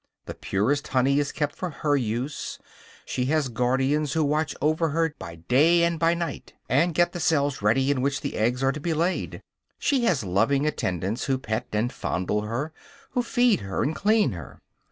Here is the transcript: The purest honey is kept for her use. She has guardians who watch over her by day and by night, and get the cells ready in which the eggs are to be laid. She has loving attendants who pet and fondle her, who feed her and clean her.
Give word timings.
The 0.25 0.33
purest 0.33 0.87
honey 0.87 1.19
is 1.19 1.31
kept 1.31 1.55
for 1.55 1.69
her 1.69 1.95
use. 1.95 2.57
She 3.05 3.25
has 3.25 3.49
guardians 3.49 4.13
who 4.13 4.23
watch 4.23 4.55
over 4.59 4.89
her 4.89 5.13
by 5.19 5.35
day 5.35 5.83
and 5.83 5.99
by 5.99 6.15
night, 6.15 6.53
and 6.67 6.95
get 6.95 7.11
the 7.11 7.19
cells 7.19 7.61
ready 7.61 7.91
in 7.91 8.01
which 8.01 8.21
the 8.21 8.35
eggs 8.35 8.63
are 8.63 8.71
to 8.71 8.79
be 8.79 8.95
laid. 8.95 9.43
She 9.77 10.05
has 10.05 10.23
loving 10.23 10.65
attendants 10.65 11.25
who 11.25 11.37
pet 11.37 11.67
and 11.71 11.93
fondle 11.93 12.41
her, 12.41 12.73
who 13.11 13.21
feed 13.21 13.59
her 13.59 13.83
and 13.83 13.95
clean 13.95 14.31
her. 14.31 14.63